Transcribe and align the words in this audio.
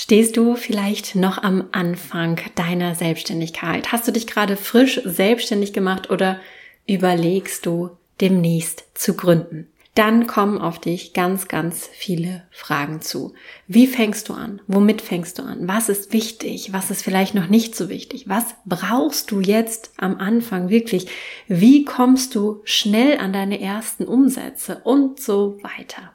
Stehst 0.00 0.36
du 0.36 0.54
vielleicht 0.54 1.16
noch 1.16 1.42
am 1.42 1.70
Anfang 1.72 2.38
deiner 2.54 2.94
Selbstständigkeit? 2.94 3.90
Hast 3.90 4.06
du 4.06 4.12
dich 4.12 4.28
gerade 4.28 4.56
frisch 4.56 5.00
selbstständig 5.04 5.72
gemacht 5.72 6.08
oder 6.08 6.38
überlegst 6.86 7.66
du 7.66 7.90
demnächst 8.20 8.84
zu 8.94 9.14
gründen? 9.14 9.66
Dann 9.96 10.28
kommen 10.28 10.60
auf 10.60 10.78
dich 10.78 11.14
ganz, 11.14 11.48
ganz 11.48 11.90
viele 11.92 12.44
Fragen 12.52 13.00
zu. 13.00 13.34
Wie 13.66 13.88
fängst 13.88 14.28
du 14.28 14.34
an? 14.34 14.60
Womit 14.68 15.02
fängst 15.02 15.40
du 15.40 15.42
an? 15.42 15.66
Was 15.66 15.88
ist 15.88 16.12
wichtig? 16.12 16.72
Was 16.72 16.92
ist 16.92 17.02
vielleicht 17.02 17.34
noch 17.34 17.48
nicht 17.48 17.74
so 17.74 17.88
wichtig? 17.88 18.28
Was 18.28 18.54
brauchst 18.66 19.32
du 19.32 19.40
jetzt 19.40 19.90
am 19.96 20.18
Anfang 20.18 20.68
wirklich? 20.68 21.08
Wie 21.48 21.84
kommst 21.84 22.36
du 22.36 22.60
schnell 22.62 23.18
an 23.18 23.32
deine 23.32 23.60
ersten 23.60 24.04
Umsätze 24.04 24.80
und 24.84 25.18
so 25.18 25.58
weiter? 25.64 26.12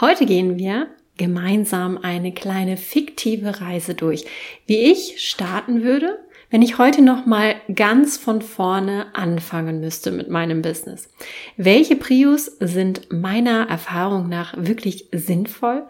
Heute 0.00 0.26
gehen 0.26 0.58
wir 0.58 0.88
gemeinsam 1.22 2.00
eine 2.02 2.32
kleine 2.32 2.76
fiktive 2.76 3.60
Reise 3.60 3.94
durch, 3.94 4.24
wie 4.66 4.90
ich 4.90 5.20
starten 5.24 5.84
würde, 5.84 6.18
wenn 6.50 6.62
ich 6.62 6.78
heute 6.78 7.00
noch 7.00 7.26
mal 7.26 7.54
ganz 7.72 8.16
von 8.16 8.42
vorne 8.42 9.06
anfangen 9.14 9.78
müsste 9.78 10.10
mit 10.10 10.28
meinem 10.28 10.62
Business. 10.62 11.08
Welche 11.56 11.94
Prius 11.94 12.46
sind 12.58 13.12
meiner 13.12 13.68
Erfahrung 13.68 14.28
nach 14.28 14.54
wirklich 14.56 15.10
sinnvoll 15.12 15.86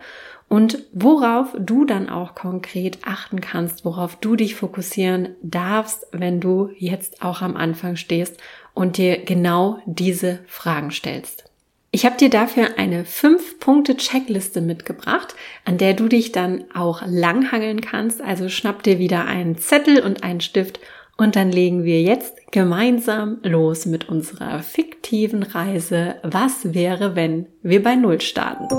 und 0.50 0.84
worauf 0.92 1.56
du 1.58 1.86
dann 1.86 2.10
auch 2.10 2.34
konkret 2.34 2.98
achten 3.06 3.40
kannst, 3.40 3.86
worauf 3.86 4.16
du 4.16 4.36
dich 4.36 4.54
fokussieren 4.54 5.30
darfst, 5.42 6.06
wenn 6.12 6.40
du 6.40 6.68
jetzt 6.76 7.22
auch 7.22 7.40
am 7.40 7.56
Anfang 7.56 7.96
stehst 7.96 8.38
und 8.74 8.98
dir 8.98 9.24
genau 9.24 9.78
diese 9.86 10.40
Fragen 10.46 10.90
stellst. 10.90 11.51
Ich 11.94 12.06
habe 12.06 12.16
dir 12.16 12.30
dafür 12.30 12.78
eine 12.78 13.04
5-Punkte-Checkliste 13.04 14.62
mitgebracht, 14.62 15.34
an 15.66 15.76
der 15.76 15.92
du 15.92 16.08
dich 16.08 16.32
dann 16.32 16.64
auch 16.72 17.02
langhangeln 17.04 17.82
kannst. 17.82 18.22
Also 18.22 18.48
schnapp 18.48 18.82
dir 18.82 18.98
wieder 18.98 19.26
einen 19.26 19.58
Zettel 19.58 20.00
und 20.00 20.24
einen 20.24 20.40
Stift 20.40 20.80
und 21.18 21.36
dann 21.36 21.52
legen 21.52 21.84
wir 21.84 22.00
jetzt 22.00 22.50
gemeinsam 22.50 23.40
los 23.42 23.84
mit 23.84 24.08
unserer 24.08 24.62
fiktiven 24.62 25.42
Reise. 25.42 26.14
Was 26.22 26.72
wäre, 26.72 27.14
wenn 27.14 27.44
wir 27.60 27.82
bei 27.82 27.94
Null 27.94 28.22
starten? 28.22 28.74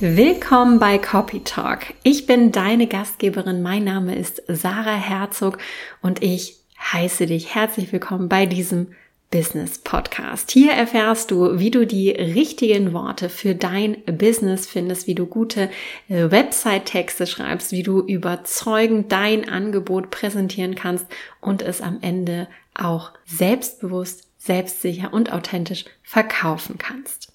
Willkommen 0.00 0.80
bei 0.80 0.98
Copy 0.98 1.44
Talk. 1.44 1.94
Ich 2.02 2.26
bin 2.26 2.50
deine 2.50 2.88
Gastgeberin. 2.88 3.62
Mein 3.62 3.84
Name 3.84 4.16
ist 4.16 4.42
Sarah 4.48 4.96
Herzog 4.96 5.58
und 6.02 6.24
ich 6.24 6.56
heiße 6.92 7.26
dich 7.26 7.54
herzlich 7.54 7.92
willkommen 7.92 8.28
bei 8.28 8.46
diesem 8.46 8.88
Business 9.30 9.78
Podcast. 9.78 10.50
Hier 10.50 10.72
erfährst 10.72 11.30
du, 11.30 11.58
wie 11.58 11.70
du 11.70 11.86
die 11.86 12.10
richtigen 12.10 12.92
Worte 12.92 13.28
für 13.28 13.54
dein 13.54 14.02
Business 14.04 14.66
findest, 14.66 15.06
wie 15.06 15.14
du 15.14 15.26
gute 15.26 15.68
äh, 16.08 16.30
Website-Texte 16.30 17.26
schreibst, 17.26 17.72
wie 17.72 17.82
du 17.82 18.00
überzeugend 18.00 19.10
dein 19.10 19.48
Angebot 19.48 20.10
präsentieren 20.10 20.74
kannst 20.74 21.06
und 21.40 21.62
es 21.62 21.80
am 21.80 21.98
Ende 22.02 22.48
auch 22.74 23.12
selbstbewusst, 23.24 24.28
selbstsicher 24.38 25.12
und 25.12 25.32
authentisch 25.32 25.84
verkaufen 26.02 26.78
kannst. 26.78 27.32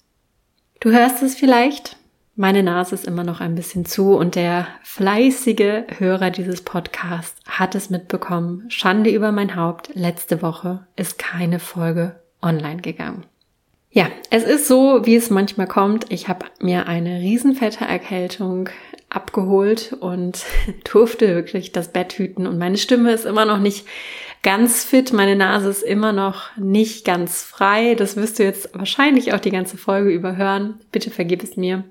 Du 0.80 0.90
hörst 0.90 1.22
es 1.22 1.34
vielleicht, 1.34 1.96
meine 2.34 2.62
Nase 2.62 2.94
ist 2.94 3.06
immer 3.06 3.24
noch 3.24 3.40
ein 3.40 3.54
bisschen 3.54 3.84
zu 3.84 4.16
und 4.16 4.36
der 4.36 4.66
fleißige 4.82 5.84
Hörer 5.98 6.30
dieses 6.30 6.62
Podcasts 6.62 7.38
hat 7.46 7.74
es 7.74 7.90
mitbekommen. 7.90 8.64
Schande 8.68 9.10
über 9.10 9.32
mein 9.32 9.54
Haupt. 9.54 9.90
Letzte 9.94 10.40
Woche 10.40 10.86
ist 10.96 11.18
keine 11.18 11.58
Folge 11.58 12.16
online 12.40 12.80
gegangen. 12.80 13.26
Ja, 13.90 14.08
es 14.30 14.44
ist 14.44 14.66
so, 14.66 15.04
wie 15.04 15.16
es 15.16 15.28
manchmal 15.28 15.66
kommt. 15.66 16.10
Ich 16.10 16.28
habe 16.28 16.46
mir 16.60 16.86
eine 16.86 17.20
riesenfette 17.20 17.84
Erkältung 17.84 18.70
abgeholt 19.10 19.94
und 20.00 20.46
durfte 20.90 21.34
wirklich 21.34 21.72
das 21.72 21.92
Bett 21.92 22.14
hüten 22.14 22.46
und 22.46 22.58
meine 22.58 22.78
Stimme 22.78 23.12
ist 23.12 23.26
immer 23.26 23.44
noch 23.44 23.58
nicht 23.58 23.86
ganz 24.42 24.84
fit. 24.84 25.12
Meine 25.12 25.36
Nase 25.36 25.68
ist 25.68 25.82
immer 25.82 26.12
noch 26.12 26.56
nicht 26.56 27.04
ganz 27.04 27.42
frei. 27.42 27.94
Das 27.94 28.16
wirst 28.16 28.38
du 28.38 28.42
jetzt 28.44 28.70
wahrscheinlich 28.74 29.32
auch 29.34 29.40
die 29.40 29.50
ganze 29.50 29.76
Folge 29.76 30.10
überhören. 30.10 30.80
Bitte 30.90 31.10
vergib 31.10 31.42
es 31.42 31.56
mir. 31.56 31.84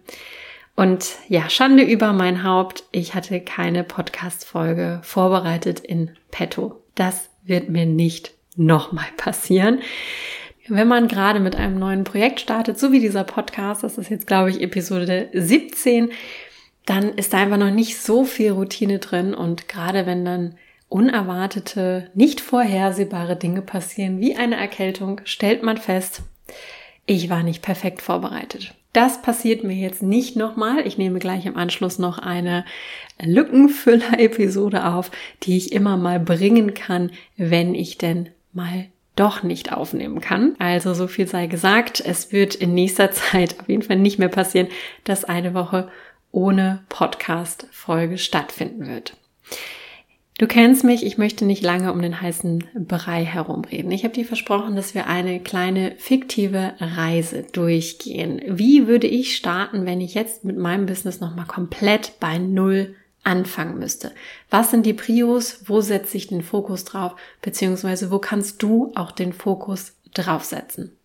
Und 0.76 1.18
ja, 1.28 1.50
Schande 1.50 1.84
über 1.84 2.14
mein 2.14 2.44
Haupt. 2.44 2.84
Ich 2.92 3.14
hatte 3.14 3.42
keine 3.42 3.84
Podcast-Folge 3.84 5.02
vorbereitet 5.04 5.80
in 5.80 6.12
petto. 6.32 6.82
Das 6.96 7.30
wird 7.44 7.70
mir 7.70 7.86
nicht 7.86 8.34
nochmal 8.56 9.08
passieren. 9.18 9.82
Wenn 10.68 10.88
man 10.88 11.08
gerade 11.08 11.40
mit 11.40 11.56
einem 11.56 11.78
neuen 11.78 12.04
Projekt 12.04 12.40
startet, 12.40 12.80
so 12.80 12.92
wie 12.92 13.00
dieser 13.00 13.24
Podcast, 13.24 13.84
das 13.84 13.98
ist 13.98 14.09
jetzt, 14.09 14.28
glaube 14.28 14.50
ich, 14.52 14.62
Episode 14.62 15.30
17, 15.34 16.12
dann 16.86 17.09
ist 17.16 17.34
da 17.34 17.40
einfach 17.40 17.58
noch 17.58 17.72
nicht 17.72 18.00
so 18.00 18.24
viel 18.24 18.52
Routine 18.52 19.00
drin. 19.00 19.34
Und 19.34 19.68
gerade 19.68 20.06
wenn 20.06 20.24
dann 20.24 20.56
unerwartete, 20.88 22.12
nicht 22.14 22.42
vorhersehbare 22.42 23.36
Dinge 23.36 23.62
passieren, 23.62 24.20
wie 24.20 24.36
eine 24.36 24.58
Erkältung, 24.58 25.22
stellt 25.24 25.64
man 25.64 25.78
fest, 25.78 26.22
ich 27.06 27.30
war 27.30 27.44
nicht 27.44 27.62
perfekt 27.62 28.02
vorbereitet. 28.02 28.74
Das 28.94 29.22
passiert 29.22 29.64
mir 29.64 29.76
jetzt 29.76 30.04
nicht 30.04 30.36
nochmal. 30.36 30.86
Ich 30.86 30.98
nehme 30.98 31.20
gleich 31.20 31.46
im 31.46 31.56
Anschluss 31.56 31.98
noch 31.98 32.20
eine 32.20 32.66
Lückenfüller-Episode 33.22 34.86
auf, 34.86 35.12
die 35.44 35.56
ich 35.58 35.72
immer 35.72 35.96
mal 35.96 36.20
bringen 36.20 36.74
kann, 36.74 37.12
wenn 37.38 37.74
ich 37.74 37.98
denn 37.98 38.30
mal 38.52 38.88
doch 39.16 39.44
nicht 39.44 39.72
aufnehmen 39.72 40.20
kann. 40.20 40.56
Also 40.60 40.94
so 40.94 41.08
viel 41.08 41.28
sei 41.28 41.48
gesagt. 41.48 42.02
Es 42.06 42.32
wird 42.32 42.56
in 42.56 42.74
nächster 42.74 43.12
Zeit 43.12 43.60
auf 43.60 43.70
jeden 43.70 43.84
Fall 43.84 43.98
nicht 43.98 44.20
mehr 44.20 44.30
passieren, 44.30 44.68
dass 45.06 45.24
eine 45.24 45.54
Woche 45.54 45.90
ohne 46.32 46.84
Podcast-Folge 46.90 48.18
stattfinden 48.18 48.88
wird. 48.88 49.16
Du 50.38 50.47
kennst 50.47 50.84
mich, 50.84 51.06
ich 51.06 51.19
möchte 51.19 51.46
nicht 51.46 51.62
lange 51.62 51.94
um 51.94 52.02
den 52.02 52.19
heißen 52.19 52.64
Brei 52.74 53.24
herumreden. 53.24 53.92
Ich 53.92 54.03
habe 54.03 54.14
dir 54.14 54.25
versprochen, 54.25 54.75
dass 54.75 54.96
wir 54.96 55.06
eine 55.08 55.40
kleine 55.40 55.94
fiktive 55.97 56.74
Reise 56.80 57.44
durchgehen. 57.52 58.41
Wie 58.47 58.88
würde 58.88 59.08
ich 59.08 59.36
starten, 59.36 59.86
wenn 59.86 60.02
ich 60.02 60.16
jetzt 60.16 60.44
mit 60.44 60.58
meinem 60.58 60.88
Business 60.88 61.20
nochmal 61.20 61.46
komplett 61.46 62.14
bei 62.20 62.40
Null 62.40 62.96
anfangen 63.24 63.78
müsste? 63.78 64.12
Was 64.50 64.72
sind 64.72 64.86
die 64.86 64.94
Prios? 64.94 65.64
Wo 65.66 65.81
setze 65.81 66.18
ich 66.18 66.28
den 66.28 66.41
Fokus 66.41 66.86
drauf? 66.86 67.16
Beziehungsweise 67.44 68.09
wo 68.09 68.18
kannst 68.18 68.64
du 68.64 68.91
auch 68.96 69.12
den 69.12 69.34
Fokus 69.34 69.94
draufsetzen? 70.14 70.97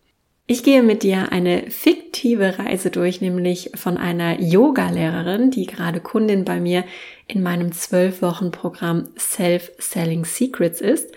Ich 0.49 0.63
gehe 0.63 0.81
mit 0.81 1.03
dir 1.03 1.33
eine 1.33 1.69
fiktive 1.69 2.57
Reise 2.57 2.89
durch, 2.89 3.19
nämlich 3.19 3.71
von 3.75 3.97
einer 3.97 4.39
Yoga-Lehrerin, 4.39 5.51
die 5.51 5.65
gerade 5.65 5.99
Kundin 5.99 6.45
bei 6.45 6.61
mir 6.61 6.85
in 7.27 7.43
meinem 7.43 7.73
zwölf 7.73 8.21
Wochen 8.21 8.51
Programm 8.51 9.09
Self-Selling 9.17 10.23
Secrets 10.23 10.79
ist. 10.79 11.11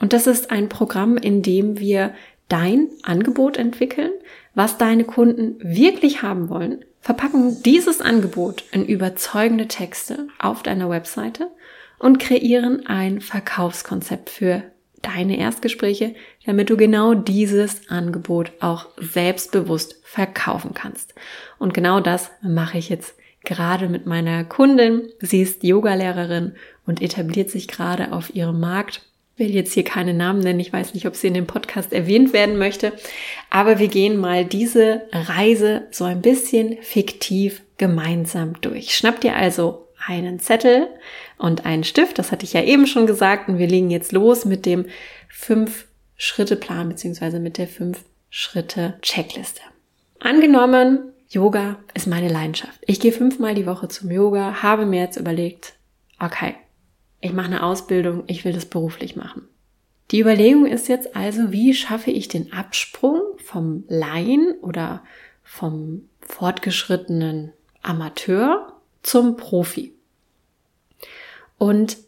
Und 0.00 0.12
das 0.12 0.26
ist 0.26 0.50
ein 0.50 0.68
Programm, 0.68 1.16
in 1.16 1.42
dem 1.42 1.78
wir 1.78 2.12
dein 2.48 2.88
Angebot 3.04 3.56
entwickeln, 3.56 4.10
was 4.56 4.78
deine 4.78 5.04
Kunden 5.04 5.58
wirklich 5.62 6.22
haben 6.22 6.48
wollen, 6.48 6.84
verpacken 7.00 7.62
dieses 7.62 8.00
Angebot 8.00 8.64
in 8.72 8.84
überzeugende 8.84 9.68
Texte 9.68 10.26
auf 10.40 10.64
deiner 10.64 10.90
Webseite 10.90 11.52
und 12.00 12.18
kreieren 12.18 12.84
ein 12.86 13.20
Verkaufskonzept 13.20 14.28
für 14.28 14.64
deine 15.06 15.38
Erstgespräche, 15.38 16.14
damit 16.44 16.68
du 16.68 16.76
genau 16.76 17.14
dieses 17.14 17.88
Angebot 17.88 18.52
auch 18.60 18.86
selbstbewusst 18.98 20.00
verkaufen 20.02 20.74
kannst. 20.74 21.14
Und 21.58 21.74
genau 21.74 22.00
das 22.00 22.30
mache 22.42 22.78
ich 22.78 22.88
jetzt 22.88 23.14
gerade 23.44 23.88
mit 23.88 24.06
meiner 24.06 24.44
Kundin. 24.44 25.08
Sie 25.20 25.40
ist 25.40 25.62
Yogalehrerin 25.62 26.54
und 26.86 27.00
etabliert 27.00 27.50
sich 27.50 27.68
gerade 27.68 28.12
auf 28.12 28.34
ihrem 28.34 28.58
Markt. 28.58 29.02
Ich 29.36 29.46
will 29.46 29.54
jetzt 29.54 29.74
hier 29.74 29.84
keine 29.84 30.14
Namen 30.14 30.40
nennen. 30.40 30.60
Ich 30.60 30.72
weiß 30.72 30.94
nicht, 30.94 31.06
ob 31.06 31.14
sie 31.14 31.28
in 31.28 31.34
dem 31.34 31.46
Podcast 31.46 31.92
erwähnt 31.92 32.32
werden 32.32 32.58
möchte. 32.58 32.92
Aber 33.50 33.78
wir 33.78 33.88
gehen 33.88 34.16
mal 34.16 34.44
diese 34.44 35.02
Reise 35.12 35.86
so 35.90 36.04
ein 36.04 36.22
bisschen 36.22 36.78
fiktiv 36.82 37.62
gemeinsam 37.76 38.60
durch. 38.60 38.96
Schnapp 38.96 39.20
dir 39.20 39.36
also 39.36 39.85
einen 40.06 40.38
Zettel 40.38 40.88
und 41.38 41.66
einen 41.66 41.84
Stift. 41.84 42.18
Das 42.18 42.32
hatte 42.32 42.44
ich 42.44 42.52
ja 42.52 42.62
eben 42.62 42.86
schon 42.86 43.06
gesagt. 43.06 43.48
Und 43.48 43.58
wir 43.58 43.66
legen 43.66 43.90
jetzt 43.90 44.12
los 44.12 44.44
mit 44.44 44.66
dem 44.66 44.86
Fünf-Schritte-Plan 45.28 46.88
beziehungsweise 46.88 47.40
mit 47.40 47.58
der 47.58 47.68
Fünf-Schritte-Checkliste. 47.68 49.62
Angenommen, 50.20 51.12
Yoga 51.28 51.78
ist 51.94 52.06
meine 52.06 52.28
Leidenschaft. 52.28 52.80
Ich 52.86 53.00
gehe 53.00 53.12
fünfmal 53.12 53.54
die 53.54 53.66
Woche 53.66 53.88
zum 53.88 54.10
Yoga, 54.10 54.62
habe 54.62 54.86
mir 54.86 55.00
jetzt 55.00 55.16
überlegt, 55.16 55.74
okay, 56.20 56.54
ich 57.20 57.32
mache 57.32 57.46
eine 57.46 57.64
Ausbildung, 57.64 58.22
ich 58.26 58.44
will 58.44 58.52
das 58.52 58.66
beruflich 58.66 59.16
machen. 59.16 59.48
Die 60.12 60.20
Überlegung 60.20 60.66
ist 60.66 60.86
jetzt 60.86 61.16
also, 61.16 61.50
wie 61.50 61.74
schaffe 61.74 62.12
ich 62.12 62.28
den 62.28 62.52
Absprung 62.52 63.20
vom 63.44 63.82
Laien 63.88 64.54
oder 64.62 65.02
vom 65.42 66.08
fortgeschrittenen 66.20 67.52
Amateur 67.82 68.72
zum 69.02 69.36
Profi? 69.36 69.95
Und 71.58 71.98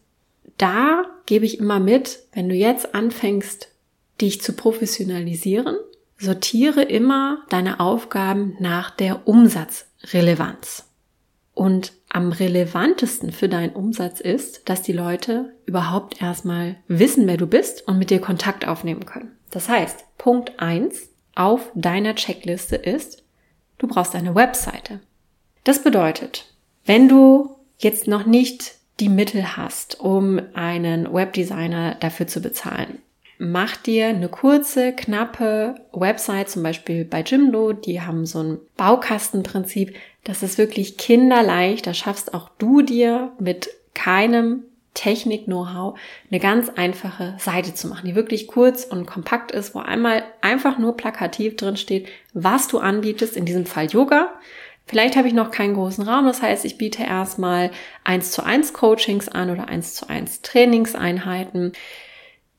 da 0.57 1.05
gebe 1.27 1.47
ich 1.47 1.59
immer 1.59 1.81
mit, 1.81 2.21
wenn 2.33 2.49
du 2.49 2.55
jetzt 2.55 2.95
anfängst, 2.95 3.69
dich 4.21 4.41
zu 4.41 4.53
professionalisieren, 4.53 5.77
sortiere 6.19 6.83
immer 6.83 7.45
deine 7.49 7.81
Aufgaben 7.81 8.57
nach 8.59 8.91
der 8.91 9.29
Umsatzrelevanz. 9.29 10.85
Und 11.55 11.93
am 12.09 12.33
relevantesten 12.33 13.33
für 13.33 13.49
deinen 13.49 13.73
Umsatz 13.73 14.21
ist, 14.21 14.69
dass 14.69 14.83
die 14.83 14.93
Leute 14.93 15.53
überhaupt 15.67 16.23
erstmal 16.23 16.77
wissen, 16.87 17.27
wer 17.27 17.37
du 17.37 17.47
bist 17.47 17.87
und 17.87 17.99
mit 17.99 18.11
dir 18.11 18.21
Kontakt 18.21 18.67
aufnehmen 18.67 19.07
können. 19.07 19.37
Das 19.51 19.69
heißt, 19.69 20.05
Punkt 20.19 20.59
eins 20.59 21.09
auf 21.35 21.71
deiner 21.75 22.15
Checkliste 22.15 22.77
ist, 22.77 23.25
du 23.79 23.87
brauchst 23.87 24.15
eine 24.15 24.35
Webseite. 24.35 25.01
Das 25.65 25.83
bedeutet, 25.83 26.47
wenn 26.85 27.09
du 27.09 27.57
jetzt 27.79 28.07
noch 28.07 28.25
nicht 28.25 28.78
die 29.01 29.09
Mittel 29.09 29.57
hast, 29.57 30.01
um 30.01 30.41
einen 30.55 31.13
Webdesigner 31.13 31.97
dafür 32.01 32.27
zu 32.27 32.41
bezahlen, 32.41 32.99
mach 33.39 33.77
dir 33.77 34.09
eine 34.09 34.29
kurze, 34.29 34.93
knappe 34.93 35.77
Website, 35.93 36.51
zum 36.51 36.63
Beispiel 36.63 37.05
bei 37.05 37.23
Jimdo, 37.23 37.73
die 37.73 38.01
haben 38.01 38.27
so 38.27 38.43
ein 38.43 38.59
Baukastenprinzip, 38.77 39.95
das 40.25 40.43
ist 40.43 40.59
wirklich 40.59 40.99
kinderleicht, 40.99 41.87
da 41.87 41.95
schaffst 41.95 42.35
auch 42.35 42.51
du 42.59 42.83
dir 42.83 43.33
mit 43.39 43.71
keinem 43.95 44.65
Technik-Know-how 44.95 45.97
eine 46.29 46.41
ganz 46.41 46.71
einfache 46.71 47.37
Seite 47.39 47.73
zu 47.73 47.87
machen, 47.87 48.07
die 48.07 48.17
wirklich 48.17 48.49
kurz 48.49 48.85
und 48.85 49.07
kompakt 49.07 49.53
ist, 49.53 49.75
wo 49.75 49.79
einmal 49.79 50.25
einfach 50.41 50.79
nur 50.79 50.97
plakativ 50.97 51.57
drin 51.57 51.77
steht, 51.77 52.09
was 52.35 52.67
du 52.67 52.79
anbietest, 52.79 53.37
in 53.37 53.45
diesem 53.45 53.65
Fall 53.65 53.87
Yoga. 53.87 54.33
Vielleicht 54.89 55.17
habe 55.17 55.29
ich 55.29 55.35
noch 55.35 55.51
keinen 55.51 55.75
großen 55.75 56.09
Raum, 56.09 56.25
das 56.25 56.41
heißt, 56.41 56.65
ich 56.65 56.79
biete 56.79 57.03
erstmal 57.03 57.71
eins 58.05 58.31
zu 58.31 58.43
eins 58.43 58.73
Coachings 58.73 59.29
an 59.29 59.51
oder 59.51 59.69
eins 59.69 59.95
zu 59.95 60.09
eins 60.09 60.41
Trainingseinheiten. 60.41 61.73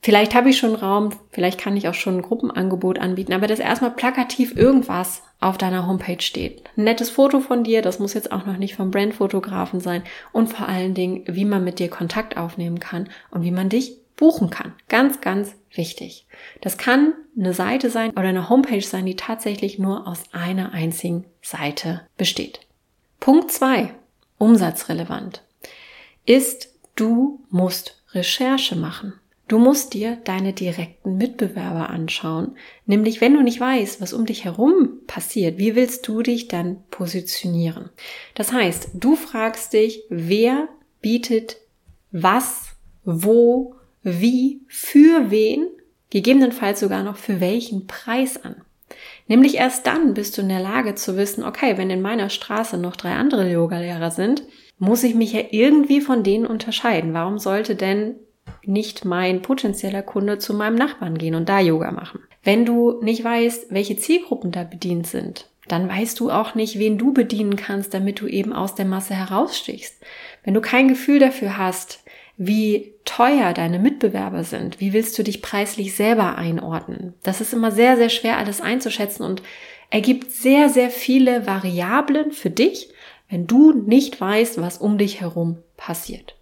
Vielleicht 0.02 0.34
habe 0.34 0.50
ich 0.50 0.58
schon 0.58 0.76
Raum, 0.76 1.10
vielleicht 1.32 1.60
kann 1.60 1.76
ich 1.76 1.90
auch 1.90 1.94
schon 1.94 2.18
ein 2.18 2.22
Gruppenangebot 2.22 3.00
anbieten, 3.00 3.34
aber 3.34 3.48
dass 3.48 3.60
erstmal 3.60 3.92
plakativ 3.92 4.56
irgendwas 4.56 5.24
auf 5.42 5.58
deiner 5.58 5.88
Homepage 5.88 6.22
steht. 6.22 6.64
Ein 6.78 6.86
nettes 6.86 7.10
Foto 7.10 7.40
von 7.40 7.64
dir, 7.64 7.82
das 7.82 8.00
muss 8.00 8.14
jetzt 8.14 8.32
auch 8.32 8.46
noch 8.46 8.58
nicht 8.58 8.76
vom 8.76 8.92
Brandfotografen 8.92 9.80
sein 9.82 10.04
und 10.32 10.54
vor 10.54 10.70
allen 10.70 10.94
Dingen, 10.94 11.24
wie 11.26 11.46
man 11.46 11.64
mit 11.64 11.80
dir 11.80 11.90
Kontakt 11.90 12.38
aufnehmen 12.38 12.80
kann 12.80 13.10
und 13.32 13.44
wie 13.44 13.52
man 13.52 13.70
dich 13.70 13.98
buchen 14.20 14.50
kann. 14.50 14.74
Ganz, 14.90 15.22
ganz 15.22 15.56
wichtig. 15.74 16.28
Das 16.60 16.78
kann 16.78 17.14
eine 17.38 17.54
Seite 17.54 17.90
sein 17.90 18.12
oder 18.12 18.28
eine 18.28 18.50
Homepage 18.50 18.82
sein, 18.82 19.06
die 19.06 19.16
tatsächlich 19.16 19.80
nur 19.80 20.08
aus 20.08 20.24
einer 20.34 20.74
einzigen 20.74 21.26
Seite 21.42 22.02
besteht. 22.18 22.60
Punkt 23.22 23.50
zwei, 23.50 23.96
Umsatzrelevant, 24.38 25.42
ist, 26.26 26.74
du 26.96 27.46
musst 27.50 28.04
Recherche 28.12 28.76
machen. 28.76 29.14
Du 29.48 29.58
musst 29.58 29.94
dir 29.94 30.18
deine 30.26 30.52
direkten 30.54 31.18
Mitbewerber 31.18 31.90
anschauen. 31.90 32.56
Nämlich, 32.86 33.22
wenn 33.22 33.34
du 33.34 33.42
nicht 33.42 33.60
weißt, 33.60 34.02
was 34.02 34.14
um 34.14 34.26
dich 34.26 34.44
herum 34.44 35.00
passiert, 35.08 35.58
wie 35.58 35.76
willst 35.76 36.08
du 36.08 36.22
dich 36.22 36.50
dann 36.50 36.84
positionieren? 36.92 37.90
Das 38.36 38.52
heißt, 38.52 38.90
du 38.96 39.16
fragst 39.16 39.74
dich, 39.74 40.04
wer 40.10 40.68
bietet 41.02 41.58
was, 42.12 42.76
wo, 43.06 43.76
wie, 44.04 44.62
für 44.68 45.32
wen, 45.32 45.68
gegebenenfalls 46.10 46.80
sogar 46.80 47.04
noch 47.04 47.18
für 47.18 47.40
welchen 47.40 47.88
Preis 47.88 48.44
an. 48.44 48.56
Nämlich 49.28 49.56
erst 49.56 49.86
dann 49.86 50.14
bist 50.14 50.38
du 50.38 50.42
in 50.42 50.50
der 50.50 50.62
Lage 50.62 50.96
zu 50.96 51.16
wissen, 51.16 51.44
okay, 51.44 51.78
wenn 51.78 51.90
in 51.90 52.02
meiner 52.02 52.30
Straße 52.30 52.78
noch 52.78 52.96
drei 52.96 53.14
andere 53.14 53.50
Yogalehrer 53.52 54.10
sind, 54.10 54.44
muss 54.80 55.04
ich 55.04 55.14
mich 55.14 55.34
ja 55.34 55.42
irgendwie 55.52 56.02
von 56.02 56.24
denen 56.24 56.48
unterscheiden. 56.48 57.14
Warum 57.14 57.38
sollte 57.38 57.76
denn 57.76 58.16
nicht 58.66 59.06
mein 59.06 59.42
potenzieller 59.42 60.02
Kunde 60.02 60.38
zu 60.38 60.54
meinem 60.54 60.76
Nachbarn 60.76 61.18
gehen 61.18 61.36
und 61.36 61.50
da 61.50 61.60
Yoga 61.60 61.92
machen. 61.92 62.22
Wenn 62.44 62.66
du 62.66 63.00
nicht 63.02 63.24
weißt, 63.24 63.72
welche 63.72 63.98
Zielgruppen 63.98 64.52
da 64.52 64.64
bedient 64.64 65.08
sind, 65.08 65.50
dann 65.68 65.88
weißt 65.88 66.20
du 66.20 66.32
auch 66.32 66.56
nicht, 66.56 66.80
wen 66.80 66.98
du 66.98 67.14
bedienen 67.14 67.56
kannst, 67.56 67.94
damit 67.94 68.22
du 68.22 68.28
eben 68.28 68.54
aus 68.54 68.76
der 68.76 68.86
Masse 68.86 69.14
herausstichst. 69.14 70.02
Wenn 70.44 70.54
du 70.54 70.62
kein 70.62 70.88
Gefühl 70.88 71.20
dafür 71.20 71.58
hast, 71.58 72.04
wie 72.42 72.94
teuer 73.04 73.54
deine 73.54 73.80
Mitbewerber 73.80 74.46
sind, 74.46 74.80
wie 74.80 74.94
willst 74.94 75.20
du 75.20 75.24
dich 75.24 75.42
preislich 75.42 75.94
selber 75.94 76.38
einordnen? 76.38 77.14
Das 77.22 77.42
ist 77.42 77.54
immer 77.54 77.70
sehr, 77.70 77.98
sehr 77.98 78.08
schwer 78.08 78.38
alles 78.38 78.62
einzuschätzen 78.62 79.26
und 79.26 79.44
ergibt 79.90 80.32
sehr, 80.32 80.70
sehr 80.70 80.90
viele 80.90 81.46
Variablen 81.46 82.32
für 82.32 82.50
dich, 82.50 82.94
wenn 83.28 83.46
du 83.46 83.74
nicht 83.74 84.22
weißt, 84.22 84.62
was 84.62 84.78
um 84.78 84.98
dich 84.98 85.20
herum 85.20 85.58
passiert. 85.76 86.38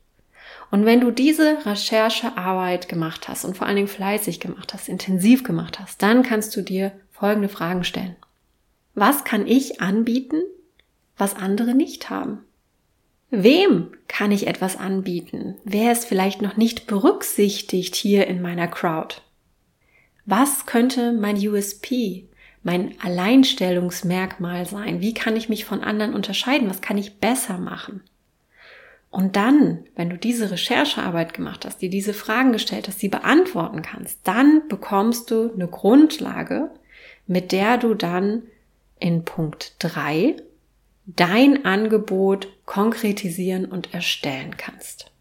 Und 0.69 0.85
wenn 0.85 1.01
du 1.01 1.09
diese 1.09 1.65
Recherchearbeit 1.65 2.88
gemacht 2.89 3.27
hast 3.27 3.43
und 3.43 3.57
vor 3.57 3.65
allen 3.65 3.77
Dingen 3.77 3.88
fleißig 3.88 4.39
gemacht 4.39 4.75
hast, 4.75 4.89
intensiv 4.89 5.43
gemacht 5.43 5.79
hast, 5.79 6.03
dann 6.03 6.21
kannst 6.21 6.55
du 6.55 6.61
dir 6.61 6.91
folgende 7.11 7.50
Fragen 7.50 7.83
stellen. 7.83 8.15
Was 8.93 9.23
kann 9.23 9.47
ich 9.47 9.81
anbieten, 9.81 10.43
was 11.17 11.35
andere 11.35 11.73
nicht 11.73 12.11
haben? 12.11 12.43
Wem 13.29 13.91
kann 14.07 14.31
ich 14.31 14.47
etwas 14.47 14.77
anbieten? 14.77 15.56
Wer 15.65 15.91
ist 15.91 16.06
vielleicht 16.06 16.41
noch 16.41 16.56
nicht 16.56 16.88
berücksichtigt 16.88 17.95
hier 17.95 18.27
in 18.27 18.41
meiner 18.41 18.68
Crowd? 18.68 19.18
Was 20.25 20.65
könnte 20.65 21.12
mein 21.12 21.35
USP, 21.35 22.25
mein 22.63 22.95
Alleinstellungsmerkmal 23.01 24.65
sein? 24.65 25.01
Wie 25.01 25.13
kann 25.13 25.35
ich 25.35 25.50
mich 25.50 25.65
von 25.65 25.81
anderen 25.81 26.13
unterscheiden? 26.13 26.69
Was 26.69 26.81
kann 26.81 26.97
ich 26.97 27.19
besser 27.19 27.57
machen? 27.57 28.01
Und 29.09 29.35
dann, 29.35 29.85
wenn 29.95 30.09
du 30.09 30.18
diese 30.18 30.51
Recherchearbeit 30.51 31.33
gemacht 31.33 31.65
hast, 31.65 31.81
dir 31.81 31.89
diese 31.89 32.13
Fragen 32.13 32.53
gestellt 32.53 32.88
hast, 32.88 33.00
sie 33.00 33.09
beantworten 33.09 33.81
kannst, 33.81 34.19
dann 34.24 34.68
bekommst 34.69 35.31
du 35.31 35.51
eine 35.53 35.68
Grundlage, 35.68 36.71
mit 37.25 37.51
der 37.51 37.77
du 37.77 37.94
dann 37.94 38.44
in 39.00 39.25
Punkt 39.25 39.75
drei 39.79 40.35
dein 41.07 41.65
Angebot 41.65 42.48
konkretisieren 42.65 43.65
und 43.65 43.94
erstellen 43.94 44.57
kannst. 44.57 45.12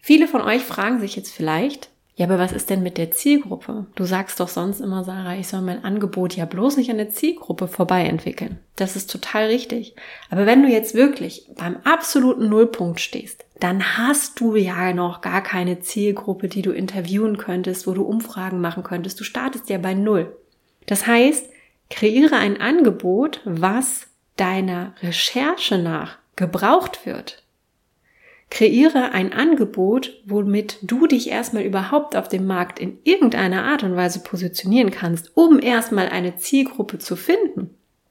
Viele 0.00 0.26
von 0.26 0.40
euch 0.40 0.62
fragen 0.62 1.00
sich 1.00 1.14
jetzt 1.16 1.32
vielleicht, 1.32 1.90
ja, 2.16 2.26
aber 2.26 2.38
was 2.38 2.52
ist 2.52 2.70
denn 2.70 2.84
mit 2.84 2.96
der 2.96 3.10
Zielgruppe? 3.10 3.86
Du 3.96 4.04
sagst 4.04 4.38
doch 4.38 4.48
sonst 4.48 4.80
immer, 4.80 5.02
Sarah, 5.02 5.34
ich 5.36 5.48
soll 5.48 5.62
mein 5.62 5.82
Angebot 5.82 6.36
ja 6.36 6.44
bloß 6.44 6.76
nicht 6.76 6.88
an 6.90 6.96
der 6.96 7.10
Zielgruppe 7.10 7.66
vorbei 7.66 8.04
entwickeln. 8.04 8.60
Das 8.76 8.94
ist 8.94 9.10
total 9.10 9.46
richtig. 9.46 9.96
Aber 10.30 10.46
wenn 10.46 10.62
du 10.62 10.68
jetzt 10.68 10.94
wirklich 10.94 11.48
beim 11.56 11.76
absoluten 11.82 12.48
Nullpunkt 12.48 13.00
stehst, 13.00 13.44
dann 13.58 13.98
hast 13.98 14.38
du 14.38 14.54
ja 14.54 14.92
noch 14.92 15.22
gar 15.22 15.42
keine 15.42 15.80
Zielgruppe, 15.80 16.46
die 16.46 16.62
du 16.62 16.70
interviewen 16.70 17.36
könntest, 17.36 17.88
wo 17.88 17.94
du 17.94 18.04
Umfragen 18.04 18.60
machen 18.60 18.84
könntest. 18.84 19.18
Du 19.18 19.24
startest 19.24 19.68
ja 19.68 19.78
bei 19.78 19.94
Null. 19.94 20.36
Das 20.86 21.08
heißt, 21.08 21.48
kreiere 21.90 22.36
ein 22.36 22.60
Angebot, 22.60 23.40
was 23.44 24.06
deiner 24.36 24.94
Recherche 25.02 25.78
nach 25.78 26.18
gebraucht 26.36 27.06
wird. 27.06 27.44
Kreiere 28.50 29.10
ein 29.10 29.32
Angebot, 29.32 30.22
womit 30.26 30.78
du 30.82 31.06
dich 31.06 31.28
erstmal 31.28 31.64
überhaupt 31.64 32.14
auf 32.14 32.28
dem 32.28 32.46
Markt 32.46 32.78
in 32.78 32.98
irgendeiner 33.02 33.64
Art 33.64 33.82
und 33.82 33.96
Weise 33.96 34.20
positionieren 34.20 34.90
kannst, 34.90 35.36
um 35.36 35.58
erstmal 35.58 36.08
eine 36.08 36.36
Zielgruppe 36.36 36.98
zu 36.98 37.16
finden, 37.16 37.70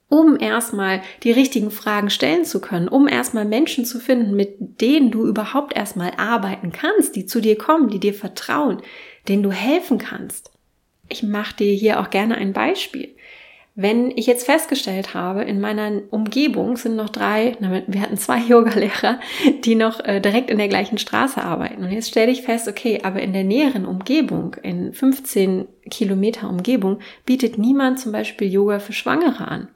um 0.10 0.38
erstmal 0.38 1.02
die 1.24 1.32
richtigen 1.32 1.72
Fragen 1.72 2.10
stellen 2.10 2.44
zu 2.44 2.60
können, 2.60 2.90
um 2.90 3.08
erstmal 3.08 3.46
Menschen 3.46 3.86
zu 3.86 4.00
finden, 4.00 4.36
mit 4.36 4.82
denen 4.82 5.12
du 5.12 5.26
überhaupt 5.26 5.76
erstmal 5.76 6.12
arbeiten 6.18 6.74
kannst, 6.74 7.16
die 7.16 7.26
zu 7.26 7.40
dir 7.40 7.58
kommen, 7.58 7.90
die 7.90 8.00
dir 8.00 8.14
vertrauen, 8.14 8.82
denen 9.30 9.44
du 9.44 9.52
helfen 9.52 9.98
kannst. 9.98 10.52
Ich 11.08 11.24
mache 11.24 11.56
dir 11.56 11.74
hier 11.74 12.02
auch 12.02 12.10
gerne 12.10 12.36
ein 12.36 12.54
Beispiel. 12.54 13.13
Wenn 13.76 14.12
ich 14.12 14.28
jetzt 14.28 14.46
festgestellt 14.46 15.16
habe, 15.16 15.44
in 15.44 15.60
meiner 15.60 16.04
Umgebung 16.12 16.78
sind 16.78 16.96
noch 16.96 17.10
drei, 17.10 17.58
wir 17.60 18.02
hatten 18.02 18.18
zwei 18.18 18.38
Yogalehrer, 18.48 19.20
die 19.66 19.74
noch 19.74 20.00
äh, 20.00 20.22
direkt 20.22 20.52
in 20.52 20.60
der 20.60 20.68
gleichen 20.68 21.00
Straße 21.00 21.44
arbeiten. 21.44 21.84
Und 21.84 21.92
jetzt 21.92 22.10
stelle 22.10 22.32
ich 22.32 22.44
fest, 22.44 22.68
okay, 22.68 23.02
aber 23.04 23.22
in 23.22 23.34
der 23.34 23.44
näheren 23.44 23.86
Umgebung, 23.86 24.56
in 24.62 24.94
15 24.94 25.68
Kilometer 25.90 26.50
Umgebung, 26.50 27.00
bietet 27.26 27.58
niemand 27.58 28.00
zum 28.00 28.12
Beispiel 28.12 28.48
Yoga 28.48 28.78
für 28.78 28.94
Schwangere 28.94 29.48
an. 29.48 29.70